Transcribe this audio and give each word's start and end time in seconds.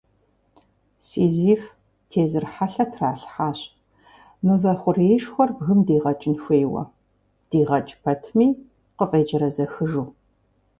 Сизиф 1.07 1.61
тезыр 2.09 2.45
хьэлъэ 2.53 2.85
тралъхьащ, 2.91 3.59
мывэ 4.45 4.73
хъуреишхуэр 4.81 5.49
бгым 5.57 5.79
дикъэкӏын 5.87 6.35
хуейуэ, 6.43 6.83
дигъэкӏ 7.49 7.93
пэтми, 8.03 8.47
къыфӏеджэрэзэхыжу. 8.97 10.07